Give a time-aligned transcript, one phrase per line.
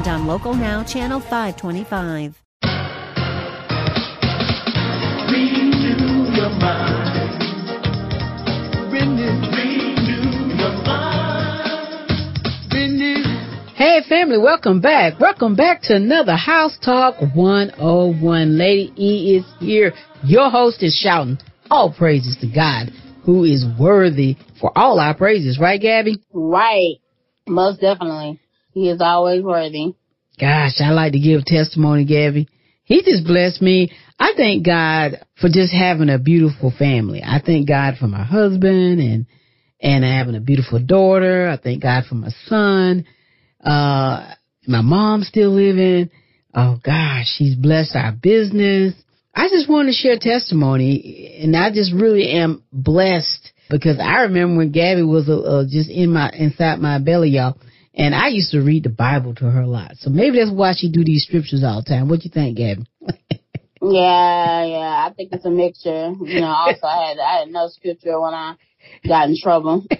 [0.00, 2.34] and on Local Now, Channel 525.
[5.30, 7.42] Renew your mind.
[8.92, 12.08] Renew, renew your mind.
[12.72, 13.22] Renew.
[13.74, 15.20] Hey family, welcome back.
[15.20, 18.56] Welcome back to another House Talk 101.
[18.56, 19.92] Lady E is here.
[20.24, 21.38] Your host is shouting
[21.70, 22.90] all praises to God
[23.24, 26.22] who is worthy for all our praises, right Gabby?
[26.32, 26.96] Right.
[27.46, 28.40] Most definitely.
[28.72, 29.94] He is always worthy.
[30.38, 32.48] Gosh, I like to give testimony, Gabby.
[32.84, 33.92] He just blessed me.
[34.18, 37.22] I thank God for just having a beautiful family.
[37.22, 39.26] I thank God for my husband and
[39.82, 41.48] and having a beautiful daughter.
[41.48, 43.06] I thank God for my son.
[43.62, 44.34] Uh
[44.66, 46.10] my mom's still living.
[46.54, 48.94] Oh gosh, he's blessed our business.
[49.34, 54.58] I just want to share testimony and I just really am blessed because I remember
[54.58, 57.56] when Gabby was uh, uh, just in my inside my belly, y'all.
[57.94, 59.96] And I used to read the Bible to her a lot.
[59.96, 62.08] So maybe that's why she do these scriptures all the time.
[62.08, 62.86] What you think, Gabby?
[63.82, 65.08] Yeah, yeah.
[65.08, 66.12] I think it's a mixture.
[66.20, 68.56] You know, also I had I had no scripture when I
[69.08, 69.86] got in trouble.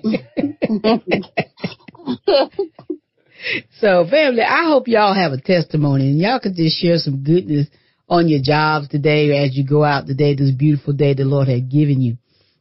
[3.80, 7.68] so, family, I hope y'all have a testimony and y'all can just share some goodness
[8.06, 11.70] on your jobs today as you go out today, this beautiful day the Lord had
[11.70, 12.18] given you.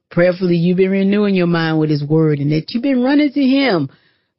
[0.09, 3.41] Prayerfully, you've been renewing your mind with His Word and that you've been running to
[3.41, 3.89] Him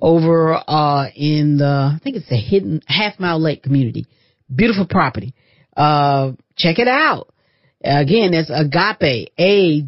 [0.00, 4.06] over uh in the I think it's a hidden half mile lake community.
[4.52, 5.34] Beautiful property.
[5.76, 7.31] Uh check it out.
[7.84, 9.80] Again, it's Agape, A-G-A-P-E,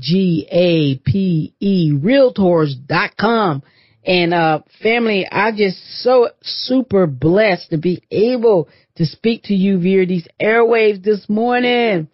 [1.93, 3.63] Realtors.com.
[4.07, 9.79] And, uh, family, I just so super blessed to be able to speak to you
[9.79, 12.09] via these airwaves this morning.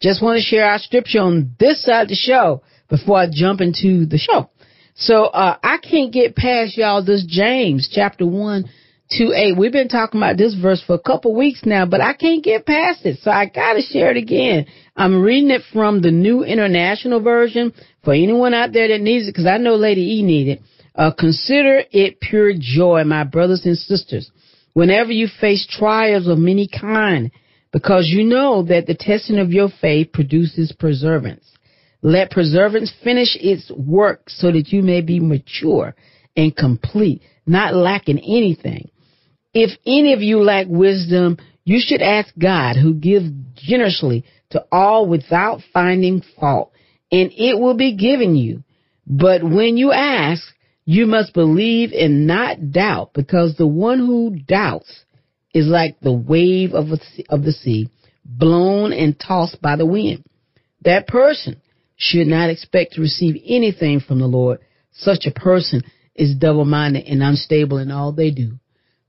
[0.00, 3.60] Just want to share our scripture on this side of the show before I jump
[3.60, 4.48] into the show.
[4.94, 8.68] So uh, I can't get past y'all this James chapter one
[9.10, 9.56] to eight.
[9.56, 12.66] We've been talking about this verse for a couple weeks now, but I can't get
[12.66, 13.18] past it.
[13.22, 14.66] So I gotta share it again.
[14.96, 17.72] I'm reading it from the New International Version
[18.04, 20.62] for anyone out there that needs it, because I know Lady E need it.
[20.94, 24.30] Uh, consider it pure joy, my brothers and sisters,
[24.72, 27.30] whenever you face trials of many kind,
[27.72, 31.44] because you know that the testing of your faith produces perseverance.
[32.02, 35.94] Let perseverance finish its work so that you may be mature
[36.36, 38.90] and complete, not lacking anything.
[39.54, 45.06] If any of you lack wisdom, you should ask God who gives generously to all
[45.06, 46.72] without finding fault,
[47.10, 48.64] and it will be given you.
[49.06, 50.42] But when you ask,
[50.84, 55.04] you must believe and not doubt, because the one who doubts
[55.52, 56.86] is like the wave of,
[57.28, 57.88] of the sea,
[58.24, 60.24] blown and tossed by the wind.
[60.82, 61.60] that person
[61.96, 64.60] should not expect to receive anything from the Lord.
[64.92, 65.82] Such a person
[66.14, 68.58] is double minded and unstable in all they do.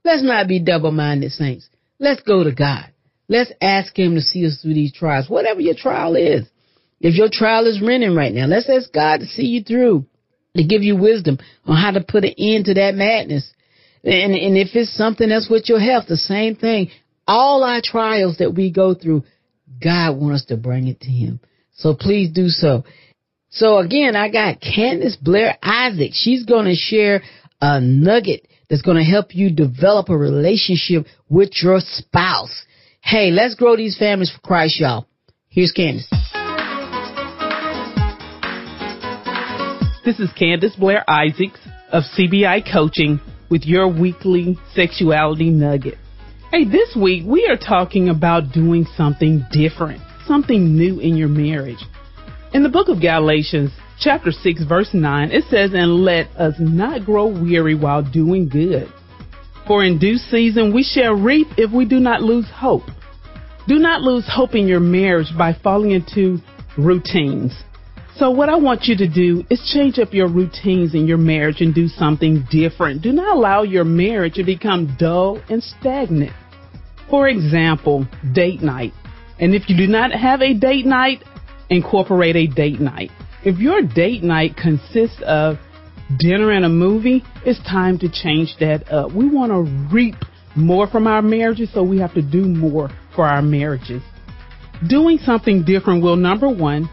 [0.04, 1.68] Let's not be double minded, saints.
[1.98, 2.86] Let's go to God.
[3.28, 6.46] Let's ask Him to see us through these trials, whatever your trial is.
[7.00, 10.06] If your trial is renting right now, let's ask God to see you through,
[10.56, 13.52] to give you wisdom on how to put an end to that madness.
[14.02, 16.90] And, and if it's something else with your health, the same thing.
[17.26, 19.24] All our trials that we go through,
[19.82, 21.40] God wants us to bring it to Him.
[21.72, 22.84] So please do so.
[23.50, 26.10] So again, I got Candace Blair Isaac.
[26.12, 27.22] She's going to share
[27.60, 32.64] a nugget that's going to help you develop a relationship with your spouse.
[33.02, 35.06] Hey, let's grow these families for Christ, y'all.
[35.48, 36.08] Here's Candace.
[40.04, 41.58] This is Candace Blair Isaacs
[41.92, 43.20] of CBI Coaching
[43.50, 45.98] with your weekly sexuality nugget.
[46.52, 51.84] Hey, this week we are talking about doing something different, something new in your marriage.
[52.54, 57.04] In the book of Galatians, chapter 6, verse 9, it says, And let us not
[57.04, 58.92] grow weary while doing good.
[59.66, 62.82] For in due season we shall reap if we do not lose hope.
[63.68, 66.38] Do not lose hope in your marriage by falling into
[66.76, 67.52] routines.
[68.16, 71.60] So what I want you to do is change up your routines in your marriage
[71.60, 73.02] and do something different.
[73.02, 76.32] Do not allow your marriage to become dull and stagnant.
[77.08, 78.92] For example, date night.
[79.38, 81.22] And if you do not have a date night,
[81.70, 83.10] incorporate a date night.
[83.42, 85.56] If your date night consists of
[86.18, 89.12] dinner and a movie, it's time to change that up.
[89.14, 90.16] We want to reap
[90.54, 94.02] more from our marriages, so we have to do more for our marriages.
[94.88, 96.90] Doing something different will, number one,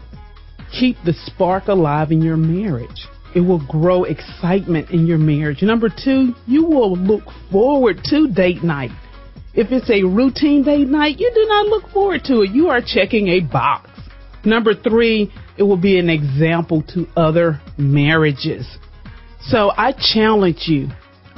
[0.72, 3.06] keep the spark alive in your marriage.
[3.34, 5.60] It will grow excitement in your marriage.
[5.62, 8.90] Number two, you will look forward to date night.
[9.52, 12.52] If it's a routine date night, you do not look forward to it.
[12.52, 13.90] You are checking a box.
[14.44, 18.78] Number three, it will be an example to other marriages.
[19.40, 20.88] So I challenge you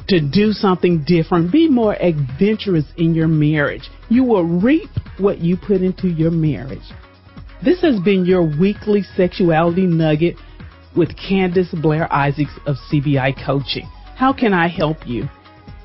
[0.08, 1.52] to do something different.
[1.52, 3.88] Be more adventurous in your marriage.
[4.08, 6.82] You will reap what you put into your marriage.
[7.62, 10.36] This has been your weekly sexuality nugget
[10.96, 13.88] with Candace Blair Isaacs of CBI Coaching.
[14.16, 15.28] How can I help you?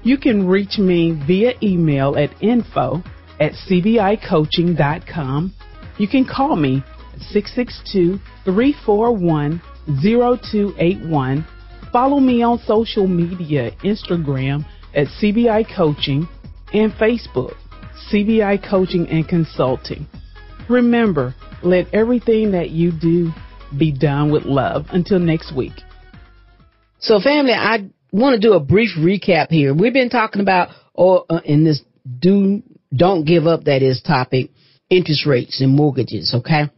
[0.04, 3.04] You can reach me via email at info
[3.40, 5.54] at cbicoaching.com.
[5.98, 6.84] You can call me
[7.32, 9.62] 662 341
[10.02, 11.46] 0281.
[11.92, 16.28] Follow me on social media Instagram at CBI Coaching
[16.74, 17.56] and Facebook,
[18.12, 20.08] CBI Coaching and Consulting.
[20.70, 23.32] Remember, let everything that you do
[23.78, 24.86] be done with love.
[24.90, 25.74] Until next week.
[27.00, 29.74] So, family, I want to do a brief recap here.
[29.74, 31.82] We've been talking about, or uh, in this
[32.20, 32.64] do
[32.96, 34.52] don't give up that is topic,
[34.90, 36.34] interest rates and mortgages.
[36.34, 36.70] Okay,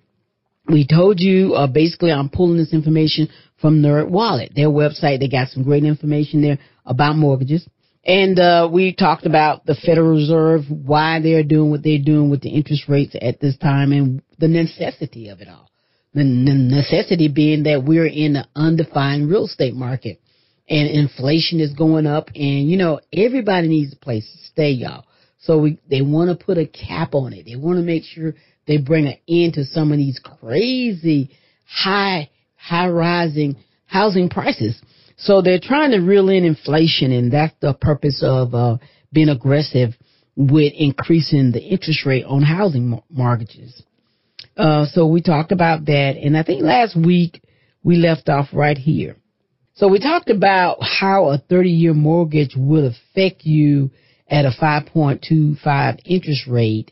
[0.68, 3.30] we told you uh, basically I'm pulling this information
[3.62, 5.20] from NerdWallet, their website.
[5.20, 7.68] They got some great information there about mortgages.
[8.06, 12.42] And uh, we talked about the Federal Reserve, why they're doing what they're doing with
[12.42, 15.70] the interest rates at this time, and the necessity of it all.
[16.14, 20.22] The, necessity being that we're in an undefined real estate market,
[20.70, 25.04] and inflation is going up, and you know everybody needs a place to stay, y'all.
[25.40, 27.46] So we they want to put a cap on it.
[27.46, 28.36] They want to make sure
[28.68, 31.32] they bring an end to some of these crazy
[31.66, 33.56] high high rising
[33.86, 34.80] housing prices.
[35.18, 38.78] So they're trying to reel in inflation, and that's the purpose of uh,
[39.12, 39.92] being aggressive
[40.36, 43.82] with increasing the interest rate on housing mortgages.
[44.56, 47.42] Uh, so we talked about that, and I think last week
[47.84, 49.16] we left off right here.
[49.76, 53.92] So we talked about how a 30-year mortgage will affect you
[54.28, 56.92] at a 5.25 interest rate.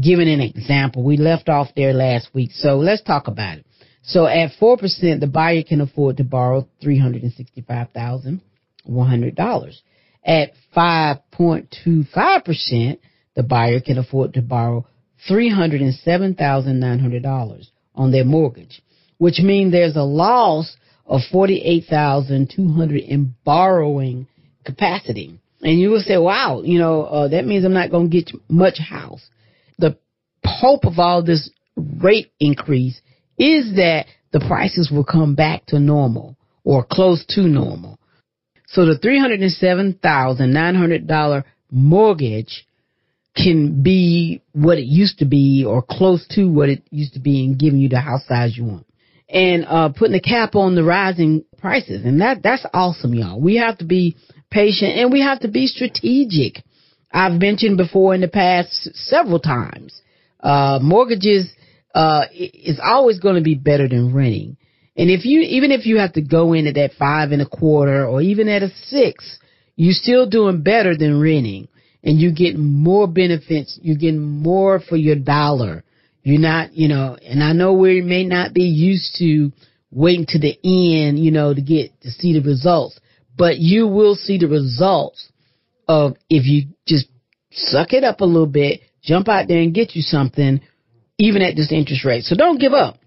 [0.00, 3.66] Giving an example, we left off there last week, so let's talk about it.
[4.02, 9.74] So at 4%, the buyer can afford to borrow $365,100.
[10.26, 12.98] At 5.25%,
[13.34, 14.86] the buyer can afford to borrow
[15.30, 18.82] $307,900 on their mortgage,
[19.18, 24.26] which means there's a loss of 48,200 in borrowing
[24.64, 25.38] capacity.
[25.62, 28.32] And you will say, wow, you know, uh, that means I'm not going to get
[28.48, 29.24] much house.
[29.78, 29.98] The
[30.44, 33.00] hope of all this rate increase
[33.38, 37.98] is that the prices will come back to normal or close to normal.
[38.66, 42.66] So the $307,900 mortgage
[43.36, 47.44] can be what it used to be or close to what it used to be
[47.44, 48.86] and giving you the house size you want.
[49.28, 52.04] And uh, putting a cap on the rising prices.
[52.04, 53.40] And that that's awesome, y'all.
[53.40, 54.16] We have to be
[54.50, 56.62] patient and we have to be strategic.
[57.14, 60.02] I've mentioned before in the past several times,
[60.40, 61.48] uh, mortgages
[61.94, 64.56] uh, it's always going to be better than renting.
[64.96, 67.46] And if you, even if you have to go in at that five and a
[67.46, 69.38] quarter or even at a six,
[69.76, 71.68] you're still doing better than renting
[72.02, 73.78] and you get more benefits.
[73.80, 75.84] You're getting more for your dollar.
[76.24, 79.52] You're not, you know, and I know we may not be used to
[79.92, 82.98] waiting to the end, you know, to get to see the results,
[83.36, 85.30] but you will see the results
[85.88, 87.06] of if you just
[87.50, 90.60] suck it up a little bit, jump out there and get you something,
[91.18, 92.24] even at this interest rate.
[92.24, 92.98] So don't give up.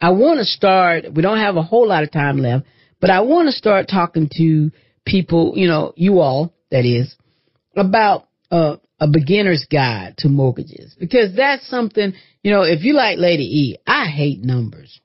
[0.00, 2.66] I want to start, we don't have a whole lot of time left,
[3.00, 4.70] but I want to start talking to
[5.06, 7.14] people, you know, you all, that is,
[7.76, 13.18] about uh, a beginner's guide to mortgages because that's something, you know, if you like
[13.18, 15.00] Lady E, I hate numbers.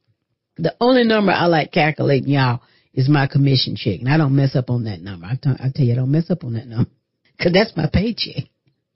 [0.57, 2.61] The only number I like calculating, y'all,
[2.93, 5.27] is my commission check, and I don't mess up on that number.
[5.27, 6.89] I tell I tell you, I don't mess up on that number
[7.37, 8.45] because that's my paycheck,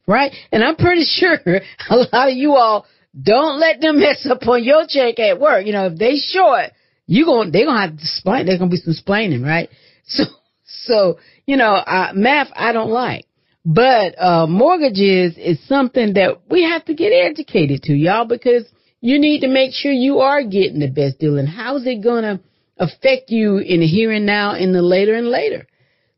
[0.08, 0.32] right?
[0.52, 1.38] And I'm pretty sure
[1.90, 2.86] a lot of you all
[3.20, 5.66] don't let them mess up on your check at work.
[5.66, 6.72] You know, if they short,
[7.08, 8.46] you going they gonna have to explain.
[8.46, 9.70] There's gonna be some explaining, right?
[10.04, 10.24] So,
[10.66, 13.26] so you know, uh, math I don't like.
[13.64, 18.66] But uh, mortgages is something that we have to get educated to, y'all, because
[19.02, 21.38] you need to make sure you are getting the best deal.
[21.38, 22.40] And how's it to
[22.78, 25.68] affect you in the here and now, in the later and later?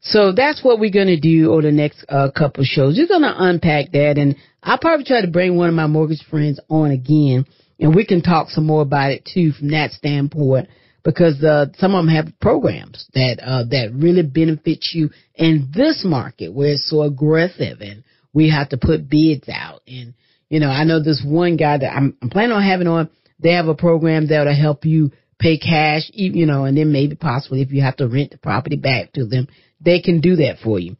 [0.03, 2.97] So that's what we're going to do over the next uh, couple shows.
[2.97, 6.23] We're going to unpack that, and I'll probably try to bring one of my mortgage
[6.29, 7.45] friends on again,
[7.79, 10.67] and we can talk some more about it too from that standpoint
[11.03, 16.03] because uh, some of them have programs that uh, that really benefit you in this
[16.05, 19.81] market where it's so aggressive and we have to put bids out.
[19.87, 20.13] And
[20.49, 23.09] you know, I know this one guy that I'm, I'm planning on having on.
[23.39, 27.61] They have a program that'll help you pay cash, you know, and then maybe possibly
[27.61, 29.47] if you have to rent the property back to them,
[29.83, 30.95] they can do that for you.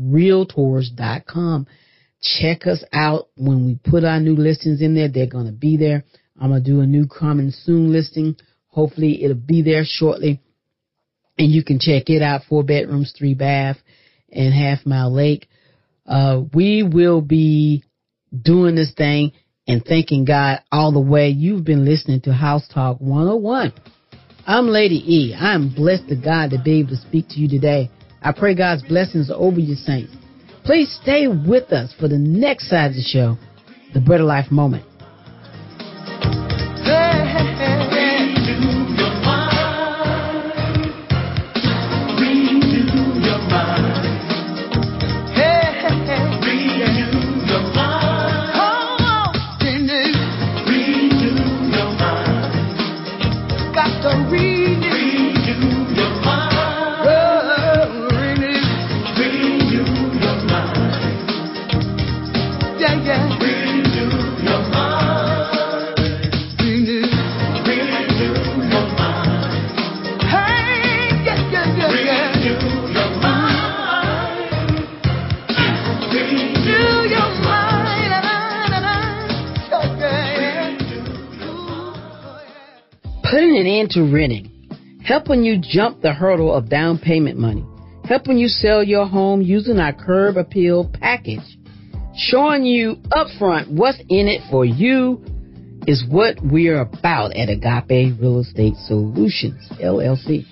[0.00, 1.66] realtors.com.
[2.20, 5.08] Check us out when we put our new listings in there.
[5.08, 6.04] They're going to be there.
[6.40, 8.36] I'm going to do a new coming soon listing.
[8.68, 10.40] Hopefully it'll be there shortly.
[11.38, 12.42] And you can check it out.
[12.48, 13.78] Four bedrooms, three bath,
[14.30, 15.48] and half mile lake.
[16.06, 17.84] Uh, we will be
[18.40, 19.32] doing this thing
[19.66, 21.28] and thanking God all the way.
[21.28, 23.72] You've been listening to House Talk 101.
[24.46, 25.34] I'm Lady E.
[25.34, 27.90] I am blessed to God to be able to speak to you today.
[28.20, 30.12] I pray God's blessings over you, saints.
[30.64, 33.36] Please stay with us for the next side of the show,
[33.94, 34.84] the Bread of Life moment.
[83.62, 84.50] An end to renting,
[85.04, 87.64] helping you jump the hurdle of down payment money,
[88.04, 91.56] helping you sell your home using our curb appeal package,
[92.16, 95.24] showing you upfront what's in it for you
[95.86, 100.44] is what we're about at Agape Real Estate Solutions LLC.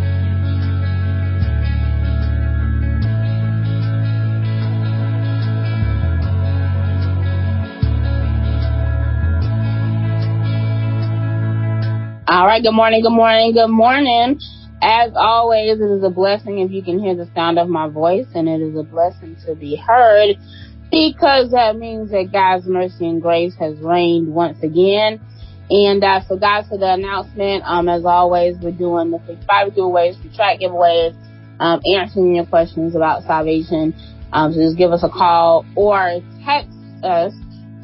[12.57, 12.63] Right.
[12.63, 13.03] Good morning.
[13.03, 13.53] Good morning.
[13.53, 14.41] Good morning.
[14.81, 18.25] As always, it is a blessing if you can hear the sound of my voice,
[18.35, 20.37] and it is a blessing to be heard
[20.91, 25.21] because that means that God's mercy and grace has reigned once again.
[25.69, 27.63] And I forgot to the announcement.
[27.67, 29.19] Um, as always, we're doing the
[29.51, 31.15] five giveaways, the tract giveaways,
[31.61, 33.95] um, answering your questions about salvation.
[34.33, 36.73] Um, so just give us a call or text
[37.05, 37.35] us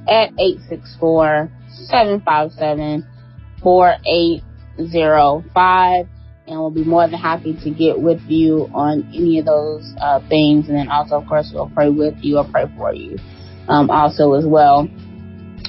[0.09, 1.53] at 864
[1.91, 3.07] 757
[4.77, 6.07] 4805
[6.47, 10.21] and we'll be more than happy to get with you on any of those uh,
[10.29, 10.69] things.
[10.69, 13.19] And then also of course we'll pray with you or pray for you
[13.69, 14.89] um, also as well.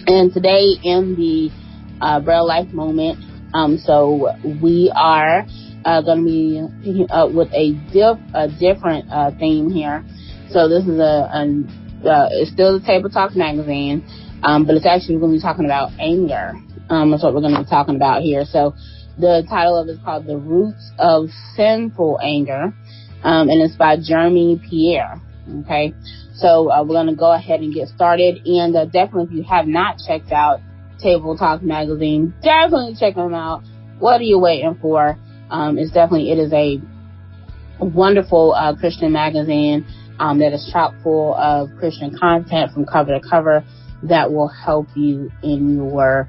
[0.07, 1.51] And today in the
[2.01, 3.19] uh, of Life moment
[3.53, 5.45] um, so we are
[5.85, 10.03] uh, going to be picking up with a diff a different uh, theme here.
[10.49, 11.63] So this is a, a
[12.03, 14.03] uh, it's still the Tabletalk magazine
[14.43, 16.53] um, but it's actually we're going to be talking about anger
[16.89, 18.45] um, that's what we're going to be talking about here.
[18.45, 18.73] So
[19.17, 22.73] the title of it is called The Roots of Sinful Anger,
[23.23, 25.21] um, and it's by Jeremy Pierre.
[25.61, 25.93] Okay.
[26.35, 28.45] So uh, we're going to go ahead and get started.
[28.45, 30.59] And uh, definitely, if you have not checked out
[31.03, 33.63] Tabletalk magazine, definitely check them out.
[33.99, 35.17] What are you waiting for?
[35.49, 36.81] Um, it's definitely, it is a
[37.79, 39.85] wonderful uh, Christian magazine
[40.19, 43.63] um, that is chock full of Christian content from cover to cover
[44.03, 46.27] that will help you in your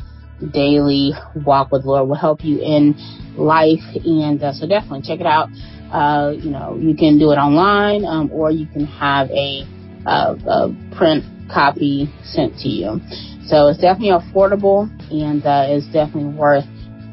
[0.52, 1.12] daily
[1.44, 2.94] walk with Lord will help you in
[3.36, 3.82] life.
[4.04, 5.48] And uh, so definitely check it out.
[5.92, 9.64] Uh, you know, you can do it online, um, or you can have a,
[10.06, 13.00] uh, a print copy sent to you.
[13.46, 16.64] So it's definitely affordable and uh, it's definitely worth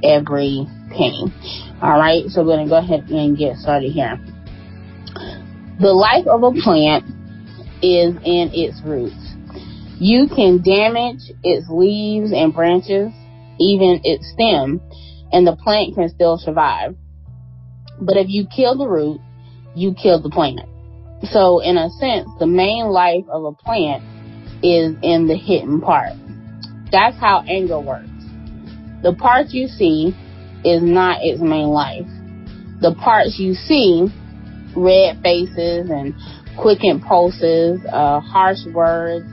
[0.04, 1.26] every penny.
[1.82, 4.20] All right, so we're going to go ahead and get started here.
[5.80, 7.06] The life of a plant
[7.82, 9.21] is in its roots.
[10.02, 13.14] You can damage its leaves and branches,
[13.60, 14.82] even its stem,
[15.32, 16.96] and the plant can still survive.
[18.02, 19.22] But if you kill the root,
[19.76, 20.62] you kill the plant.
[21.30, 24.02] So in a sense, the main life of a plant
[24.64, 26.14] is in the hidden part.
[26.92, 28.10] That's how anger works.
[29.04, 30.16] The part you see
[30.66, 32.08] is not its main life.
[32.82, 34.08] The parts you see,
[34.76, 36.16] red faces and
[36.58, 39.31] quick impulses, uh, harsh words,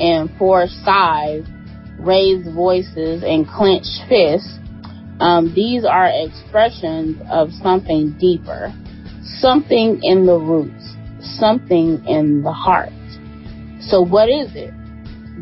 [0.00, 1.44] and forced sighs,
[1.98, 4.58] raised voices, and clenched fists,
[5.20, 8.72] um, these are expressions of something deeper,
[9.22, 12.88] something in the roots, something in the heart.
[13.80, 14.72] So what is it?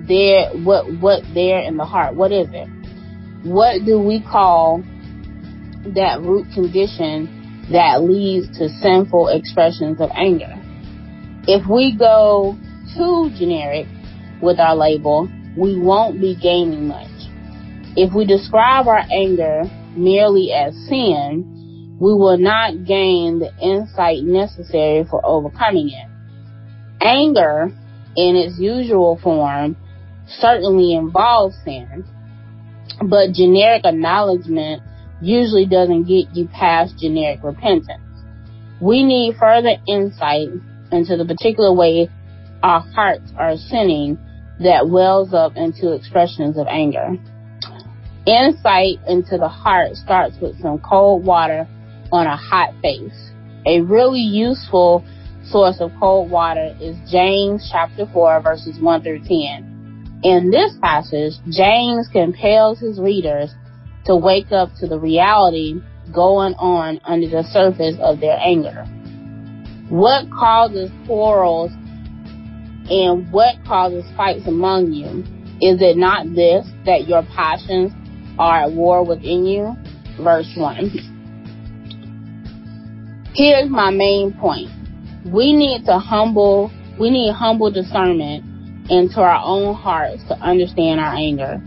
[0.08, 2.16] There, what, what there in the heart?
[2.16, 2.68] What is it?
[3.44, 4.82] What do we call
[5.94, 10.54] that root condition that leads to sinful expressions of anger?
[11.46, 12.58] If we go
[12.96, 13.86] too generic
[14.42, 17.06] with our label, we won't be gaining much.
[17.96, 19.64] If we describe our anger
[19.96, 26.08] merely as sin, we will not gain the insight necessary for overcoming it.
[27.00, 27.72] Anger,
[28.16, 29.76] in its usual form,
[30.28, 32.04] certainly involves sin,
[33.04, 34.82] but generic acknowledgement
[35.20, 38.02] usually doesn't get you past generic repentance.
[38.80, 40.48] We need further insight
[40.92, 42.08] into the particular way
[42.62, 44.18] our hearts are sinning
[44.60, 47.16] that wells up into expressions of anger.
[48.26, 51.66] Insight into the heart starts with some cold water
[52.12, 53.30] on a hot face.
[53.66, 55.04] A really useful
[55.44, 60.20] source of cold water is James chapter 4 verses 1 through 10.
[60.24, 63.50] In this passage, James compels his readers
[64.04, 65.80] to wake up to the reality
[66.12, 68.84] going on under the surface of their anger.
[69.88, 71.70] What causes quarrels
[72.90, 75.24] and what causes fights among you?
[75.60, 77.92] Is it not this, that your passions
[78.38, 79.74] are at war within you?
[80.22, 81.16] Verse 1.
[83.34, 84.70] Here's my main point.
[85.26, 88.44] We need to humble, we need humble discernment
[88.90, 91.60] into our own hearts to understand our anger.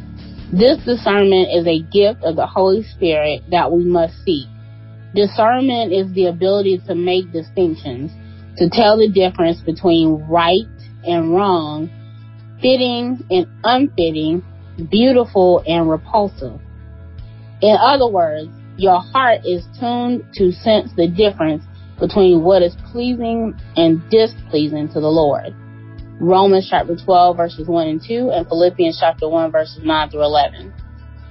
[0.52, 4.48] This discernment is a gift of the Holy Spirit that we must seek.
[5.14, 8.12] Discernment is the ability to make distinctions,
[8.58, 10.68] to tell the difference between right
[11.06, 11.90] and wrong,
[12.62, 14.44] fitting and unfitting,
[14.90, 16.60] beautiful and repulsive.
[17.62, 21.64] In other words, your heart is tuned to sense the difference
[22.00, 25.54] between what is pleasing and displeasing to the Lord.
[26.20, 30.74] Romans chapter 12 verses 1 and 2 and Philippians chapter 1 verses 9 through 11.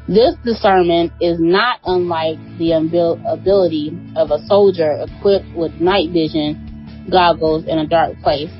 [0.08, 7.64] This discernment is not unlike the ability of a soldier equipped with night vision goggles
[7.66, 8.50] in a dark place.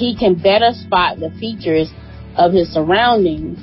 [0.00, 1.92] He can better spot the features
[2.38, 3.58] of his surroundings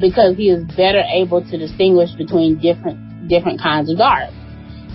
[0.00, 4.30] because he is better able to distinguish between different different kinds of dark.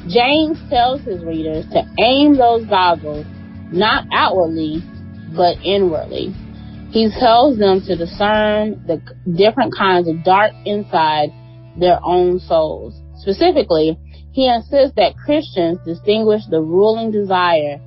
[0.09, 3.27] James tells his readers to aim those goggles
[3.71, 4.81] not outwardly
[5.35, 6.33] but inwardly.
[6.89, 8.99] He tells them to discern the
[9.37, 11.29] different kinds of dark inside
[11.79, 12.99] their own souls.
[13.21, 13.99] Specifically,
[14.31, 17.79] he insists that Christians distinguish the ruling desire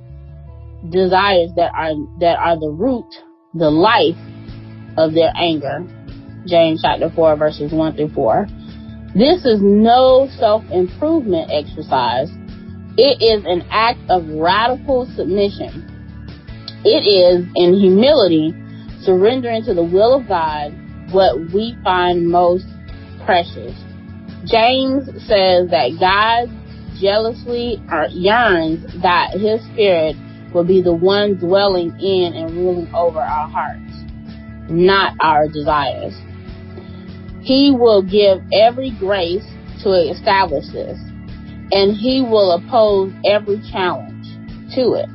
[0.89, 3.07] desires that are that are the root,
[3.53, 4.17] the life
[4.97, 5.85] of their anger.
[6.47, 8.47] James chapter 4 verses 1 through 4.
[9.13, 12.29] This is no self-improvement exercise.
[12.97, 15.87] It is an act of radical submission.
[16.83, 18.53] It is in humility
[19.01, 20.73] surrendering to the will of God
[21.11, 22.65] what we find most
[23.25, 23.75] precious.
[24.45, 26.49] James says that God
[26.99, 30.15] jealously yearns that his spirit
[30.53, 33.91] will be the one dwelling in and ruling over our hearts,
[34.69, 36.13] not our desires.
[37.41, 39.45] He will give every grace
[39.83, 40.99] to establish this,
[41.71, 44.27] and he will oppose every challenge
[44.75, 45.09] to it.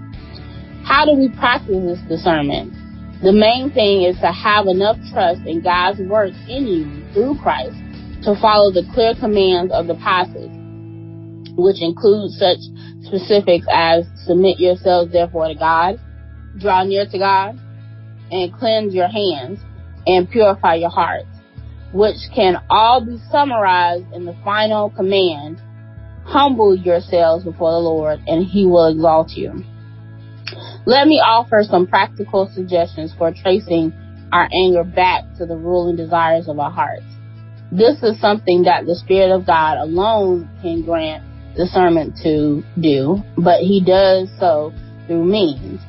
[0.85, 2.73] How do we practice this discernment?
[3.23, 7.77] The main thing is to have enough trust in God's work in you through Christ
[8.25, 10.51] to follow the clear commands of the passage,
[11.57, 12.59] which includes such
[13.03, 16.01] specifics as submit yourselves therefore to God,
[16.59, 17.59] draw near to God,
[18.31, 19.61] and cleanse your hands
[20.07, 21.29] and purify your hearts
[21.93, 25.61] which can all be summarized in the final command
[26.25, 29.65] humble yourselves before the Lord, and he will exalt you.
[30.85, 33.93] Let me offer some practical suggestions for tracing
[34.33, 37.07] our anger back to the ruling desires of our hearts.
[37.73, 41.25] This is something that the Spirit of God alone can grant
[41.57, 44.73] discernment to do, but he does so
[45.07, 45.81] through means.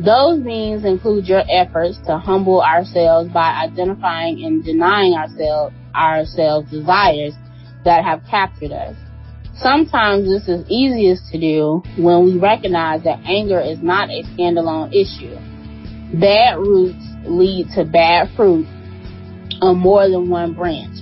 [0.00, 7.34] Those means include your efforts to humble ourselves by identifying and denying ourselves ourselves desires
[7.84, 8.96] that have captured us.
[9.56, 14.90] Sometimes this is easiest to do when we recognize that anger is not a standalone
[14.90, 15.38] issue.
[16.18, 18.66] Bad roots lead to bad fruit
[19.60, 20.98] on more than one branch.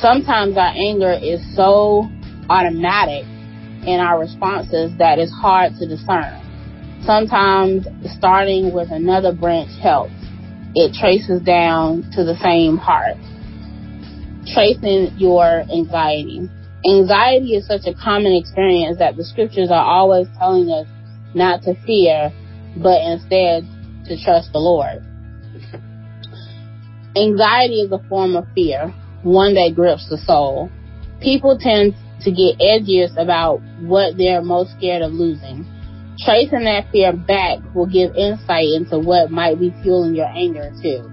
[0.00, 2.08] Sometimes our anger is so
[2.48, 3.26] automatic
[3.86, 6.40] in our responses that is hard to discern.
[7.04, 10.14] Sometimes starting with another branch helps.
[10.74, 13.16] It traces down to the same heart.
[14.54, 16.48] Tracing your anxiety.
[16.86, 20.86] Anxiety is such a common experience that the scriptures are always telling us
[21.34, 22.32] not to fear,
[22.76, 23.64] but instead
[24.06, 25.02] to trust the Lord.
[27.16, 28.92] Anxiety is a form of fear,
[29.22, 30.70] one that grips the soul.
[31.20, 35.66] People tend to get edgiest about what they're most scared of losing.
[36.18, 41.10] Tracing that fear back will give insight into what might be fueling your anger too.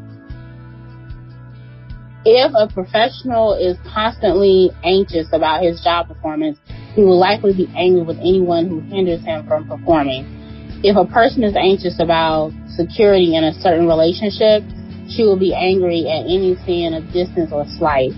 [2.26, 6.60] If a professional is constantly anxious about his job performance,
[6.93, 10.28] he will likely be angry with anyone who hinders him from performing.
[10.84, 14.63] If a person is anxious about security in a certain relationship,
[15.10, 18.12] she will be angry at any sin of distance or slight.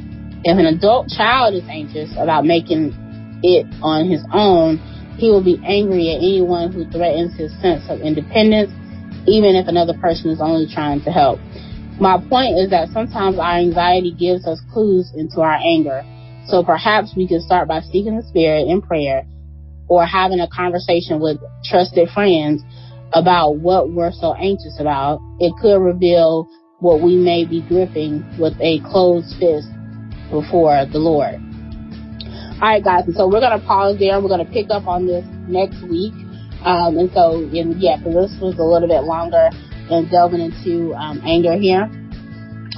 [0.43, 2.93] If an adult child is anxious about making
[3.43, 4.77] it on his own,
[5.17, 8.71] He will be angry at anyone who threatens his sense of independence,
[9.27, 11.37] even if another person is only trying to help.
[11.99, 16.01] My point is that sometimes our anxiety gives us clues into our anger.
[16.47, 19.27] So perhaps we can start by seeking the Spirit in prayer
[19.87, 22.63] or having a conversation with trusted friends
[23.13, 25.19] about what we're so anxious about.
[25.39, 26.49] It could reveal
[26.79, 29.67] what we may be gripping with a closed fist
[30.31, 31.35] before the Lord.
[32.57, 33.05] All right, guys.
[33.05, 34.15] And so we're going to pause there.
[34.15, 36.13] and We're going to pick up on this next week.
[36.63, 39.49] Um, and so, and yeah, because this was a little bit longer
[39.89, 41.89] and delving into um, anger here.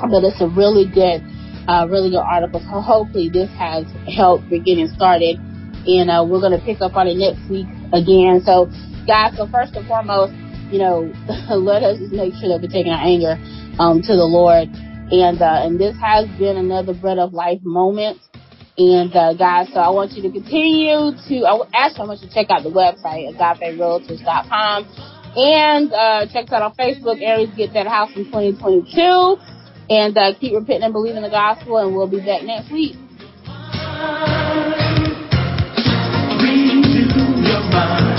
[0.01, 1.21] But it's a really good,
[1.67, 2.59] uh, really good article.
[2.59, 5.37] So hopefully this has helped get getting started
[5.85, 8.41] and uh, we're going to pick up on it next week again.
[8.45, 8.71] So,
[9.05, 10.33] guys, so first and foremost,
[10.71, 11.11] you know,
[11.51, 13.35] let us make sure that we're taking our anger
[13.79, 14.71] um, to the Lord.
[15.13, 18.17] And uh, and this has been another bread of life moment.
[18.75, 21.45] And uh, guys, so I want you to continue to.
[21.45, 26.53] I ask I want you to check out the website agaperealtors.com and uh, check us
[26.53, 27.21] out on Facebook.
[27.21, 29.37] Aries Get That House in 2022.
[29.91, 31.77] And uh, keep repenting and believing the gospel.
[31.77, 32.95] And we'll be back next week.
[36.41, 38.12] Renew your mind.